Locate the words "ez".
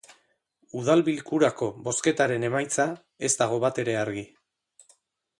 3.27-3.31